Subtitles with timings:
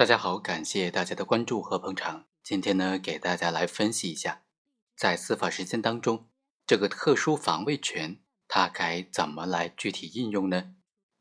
[0.00, 2.26] 大家好，感谢大家的关注和捧场。
[2.42, 4.44] 今天呢，给大家来分析一下，
[4.96, 6.30] 在司法实践当中，
[6.66, 10.72] 这个特殊防卫权它该怎么来具体应用呢？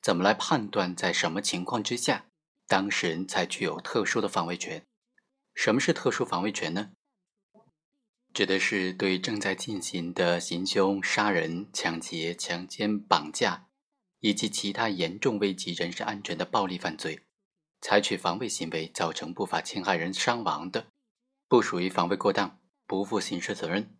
[0.00, 2.26] 怎么来判断在什么情况之下，
[2.68, 4.86] 当事人才具有特殊的防卫权？
[5.56, 6.92] 什么是特殊防卫权呢？
[8.32, 13.66] 指的是对正在进行的行凶、杀人、抢劫、强奸、绑架
[14.20, 17.24] 以及其他严重危及人身安全的暴力犯罪。
[17.80, 20.86] 采取防卫行为造成不法侵害人伤亡的，
[21.46, 23.96] 不属于防卫过当，不负刑事责任，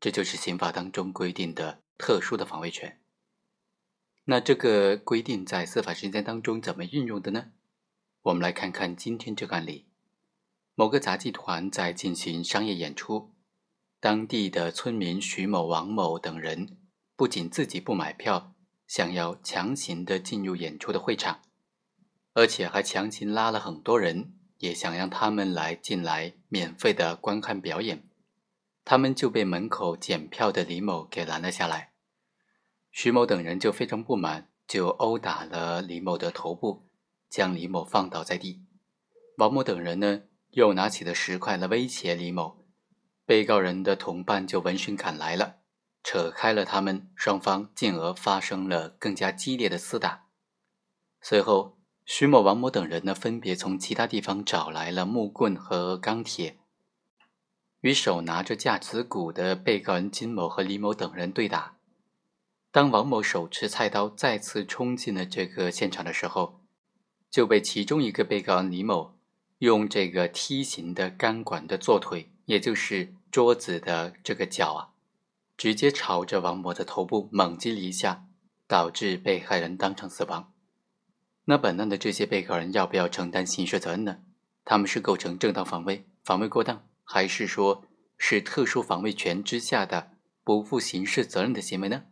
[0.00, 3.00] 这就是刑法当中规定的特殊的防卫权。
[4.24, 7.52] 那这个规定在司法实践当中怎么运用的呢？
[8.22, 9.88] 我们来看看今天这个案例：
[10.74, 13.34] 某个杂技团在进行商业演出，
[13.98, 16.78] 当地的村民徐某、王某等人
[17.16, 18.54] 不仅自己不买票，
[18.86, 21.40] 想要强行的进入演出的会场。
[22.32, 28.08] 而且还强行拉了很多人，也想让他们来进来免费的观看表演，
[28.84, 31.92] 他们就被门口检票的李某给拦了下来。
[32.92, 36.86] 徐某等人就非常不满，就殴打了李某的头部，
[37.28, 38.62] 将李某放倒在地。
[39.38, 42.64] 王某等人呢，又拿起了石块来威胁李某。
[43.26, 45.56] 被告人的同伴就闻讯赶来了，
[46.04, 50.26] 扯开了他们，双方进而发生了更加激烈的厮打。
[51.20, 51.79] 随后。
[52.12, 56.58] 徐某、王某等人呢，分别从其他地方找来了木棍和钢铁，
[57.82, 61.76] 与手拿着架子鼓的被告人金某和李某等人对打。
[62.72, 66.60] 当王某手持菜刀再次冲进了这个现场的时候，
[67.30, 69.14] 就被其中一个被告人李某
[69.58, 74.90] 用这个梯形的钢管的坐腿，也就是桌子的这个脚啊，
[75.56, 78.24] 直接朝着王某的头部猛击了一下，
[78.66, 80.49] 导致被害人当场死亡。
[81.44, 84.18] 那本案的这些被告人要不要承担刑事责任呢？
[84.64, 87.84] 他们是构成正当防卫、防卫过当，还是说
[88.16, 90.12] 是特殊防卫权之下的
[90.44, 92.04] 不负刑事责任的行为呢？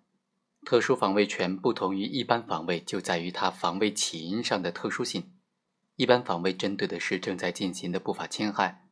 [0.65, 5.31] 特殊防卫权不同于一般防卫，就在于它防卫起因上的特殊性。
[5.97, 8.87] 一般防卫针对的是正在进行的不法侵害，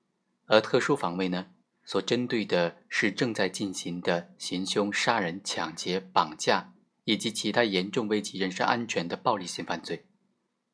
[0.46, 1.46] 而特殊防卫呢，
[1.84, 6.72] 所针对的是正在进行的行凶、杀人、抢劫、绑架
[7.04, 10.06] 以及其他严重危及人身安全的暴力性犯罪。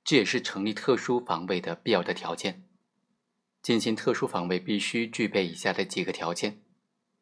[0.04, 2.64] 这也是成立特殊防卫的必要的条件。
[3.62, 6.60] 进行特殊防卫必须具备以下的几个条件：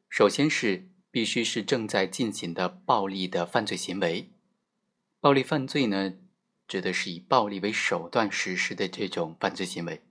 [0.08, 4.30] 首先是必须是正在进行的暴力的犯罪行为。
[5.20, 6.14] 暴力犯罪呢，
[6.66, 10.02] 指的是以暴力为手段实施的这种犯罪行为。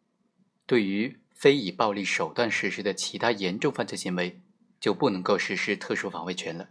[0.67, 4.39] 对于非以暴力手段实施的其他严重犯罪行为，
[4.79, 6.69] 就不能够实施特殊防卫权了。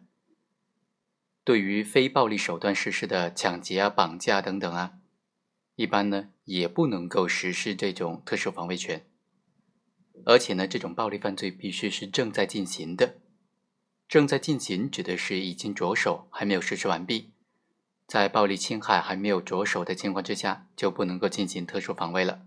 [1.43, 5.01] 对于非暴力手段实施的抢劫啊、绑架等等啊。
[5.79, 9.07] 一般呢，也不能够实施这种特殊防卫权，
[10.25, 13.19] 而且呢，这种暴力犯罪必须是正在进行的。
[14.09, 17.31] 正在进行指的是已经着手，还没有实施完毕。
[18.09, 22.41] 在暴力侵害还没有着手的情况之下，就不能够进行特殊防卫了。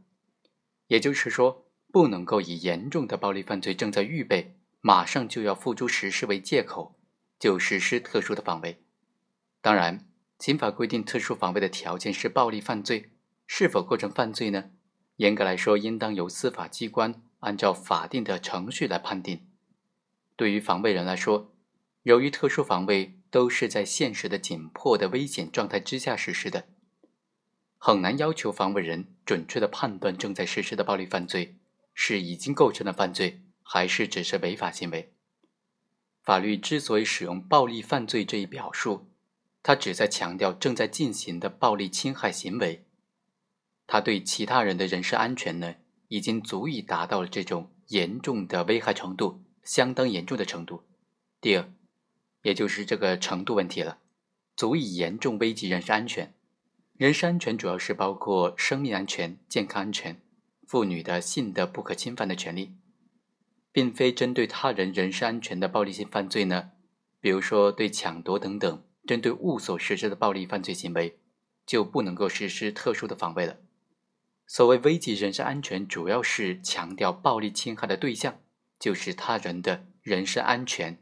[0.88, 7.00] 也就是说，不能够以严重的暴力犯罪正在预备，马上就要付诸实施为借口，
[7.40, 8.84] 就实施特殊的防卫。
[9.62, 10.06] 当然，
[10.38, 13.11] 刑法规定特殊防卫的条件是暴力犯罪。
[13.53, 14.72] 是否构成犯罪呢？
[15.17, 19.45] 严格来说，应当由司法机关按照法定的程序来判定。
[20.38, 21.53] 对于防卫人来说，
[22.03, 26.69] 由于特殊防卫都是在现实的紧迫的危险状态之下实施的，
[27.78, 31.57] 很难要求防卫人准确的判断正在实施的暴力犯罪
[31.94, 35.13] 是已经构成了犯罪，还是只是违法行为。
[36.22, 39.09] 法律之所以使用“暴力犯罪”这一表述，
[39.62, 42.85] 它旨在强调正在进行的暴力侵害行为。
[43.91, 45.75] 他对其他人的人身安全呢，
[46.07, 50.84] 已经足以达到了这种严重的危害程度，相当严重的程度。
[51.41, 51.69] 第二，
[52.41, 53.97] 也就是这个程度问题了，
[54.56, 56.34] 足以严重危及人身安全。
[56.97, 60.22] 人身安全主要是包括生命安全、健康安全、
[60.66, 62.71] 妇女的性的不可侵犯的权利，
[63.74, 66.71] 并非针对他人人身安全的暴力性犯罪呢，
[67.19, 71.19] 比如说对抢夺等等针对物所实施的暴力犯罪行为，
[71.66, 73.57] 就不能够实施特殊的防卫了。
[74.53, 78.42] 所谓危及人身安全，主要是强调暴力侵害的对象
[78.77, 81.01] 就是他人的人身安全，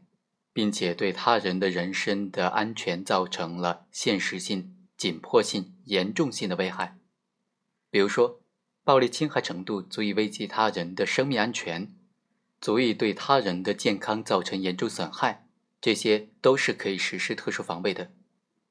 [0.52, 6.96] 并且对他人的人身的安全造成了现实性、紧迫性、严重性的危害。
[7.90, 8.40] 比如说，
[8.84, 11.92] 暴力侵害程度足以危及他人的生命安全，
[12.60, 15.48] 足以对他人的健康造成严重损害，
[15.80, 18.12] 这些都是可以实施特殊防卫的。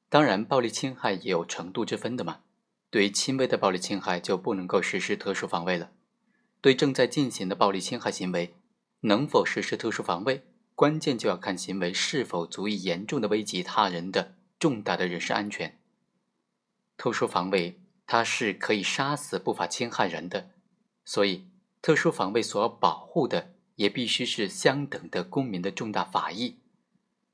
[0.08, 2.38] 当然，暴力侵害也有程度之分的嘛。
[2.90, 5.92] 对于轻微的暴力侵害就不能够实施特殊防卫了，
[6.60, 8.54] 对正在进行的暴力侵害行为，
[9.02, 10.42] 能否实施特殊防卫，
[10.74, 15.78] 关键就要看行为是否足以严重的危及他人的重大的人身安全。
[16.96, 20.50] 特殊防卫它是可以杀死不法侵害人的，
[21.04, 21.46] 所以
[21.80, 26.58] 特殊防卫所要保护的也必须是相等的公民的重大法益。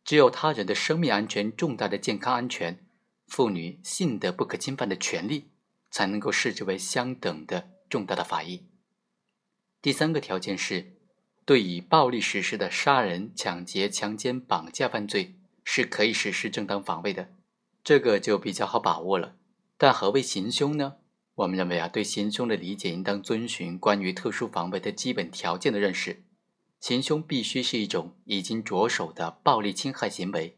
[0.05, 2.86] 只有他人的生命安全、重大的健康安全、
[3.27, 5.51] 妇女性的不可侵犯的权利，
[5.91, 8.67] 才能够视之为相等的重大的法益。
[9.83, 10.97] 第三个条件是，
[11.45, 17.35] 对以暴力实施的杀人、抢劫、强奸、绑架犯罪是可以实施正当防卫的，
[17.85, 19.37] 这个就比较好把握了。
[19.77, 20.97] 但何为行凶呢？
[21.35, 26.25] 我们认为啊，对行凶的理解应当遵循关于特殊防卫的基本条件的认识。
[26.81, 30.57] 行凶必须是一种已经着手的暴力侵害行为，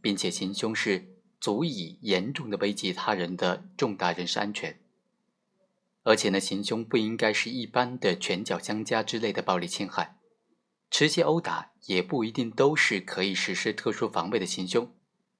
[0.00, 1.11] 并且行凶是
[1.42, 4.78] 足以严重的危及他人的重大人身安全。
[6.04, 10.16] 而且呢，行凶不应该是一般的拳脚相加之类的暴力侵害，
[10.88, 14.88] 持械殴打也不一定都是可以实施特殊防卫的行凶。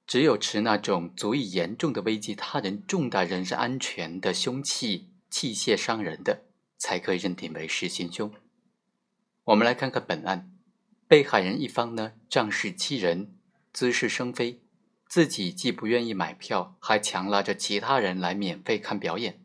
[0.04, 6.42] 只有持那种足以严重的危及他人重大人身安全的凶器器械伤人的，
[6.76, 8.32] 才可以认定为是行凶。
[9.44, 10.50] 我们来看看本案，
[11.06, 13.36] 被害人一方呢仗势欺人，
[13.72, 14.60] 滋事生非，
[15.12, 19.42] 自己既不愿意买票，还强拉着其他人来免费看表演。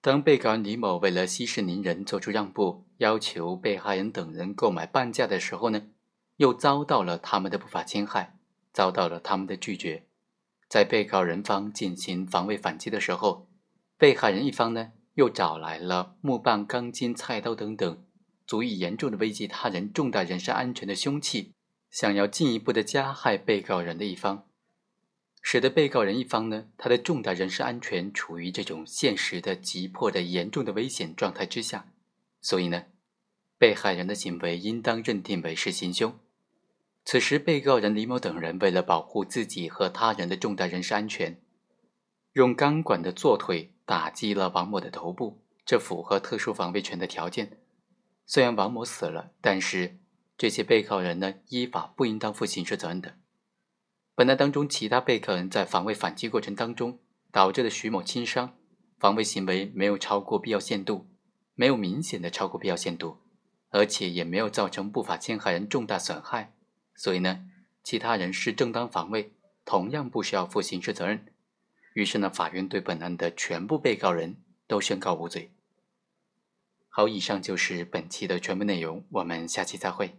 [0.00, 5.84] 当被告人李某为了息事宁人做出让步，要求被害人等人购买半价的时候呢，
[6.38, 8.36] 又遭到了他们的不法侵害，
[8.72, 10.02] 遭到了他们的拒绝。
[10.68, 13.48] 在被告人方进行防卫反击的时候，
[13.96, 18.04] 被害人一方呢又找来了木棒、钢筋、菜刀等等
[18.44, 21.52] 足以严重的危及他人重大人身安全的凶器，
[21.88, 24.46] 想要进一步的加害被告人的一方。
[25.40, 31.86] 使得被告人一方呢，他的重大人身安全处于这种现实的、急迫的、严重的危险状态之下，
[32.40, 32.84] 所以呢，
[33.56, 36.18] 被害人的行为应当认定为是行凶。
[37.04, 41.40] 此时，被告人李某等人为了保护自己和他人的重大人身安全，
[42.34, 47.58] 用钢管的坐腿打击了王某的头部，这符合特殊防卫权的条件。
[48.26, 49.96] 虽然王某死了，但是
[50.36, 53.16] 这些被告人呢，依法不应当负刑事责任的。
[54.18, 56.98] 本案当中，其他被告人在防卫反击过程当中
[57.30, 58.52] 导致的徐某轻伤，
[58.98, 61.06] 防卫行为没有超过必要限度，
[61.54, 63.18] 没有明显的超过必要限度，
[63.70, 66.52] 而且也没有造成不法侵害人重大损害，
[66.96, 67.44] 所以呢，
[67.84, 69.34] 其他人是正当防卫，
[69.64, 71.24] 同样不需要负刑事责任。
[71.94, 75.52] 于是呢，法院对本案的全部被告人都宣告无罪。
[76.88, 80.18] 好，以上就是本期的全部内容，我们下期再会。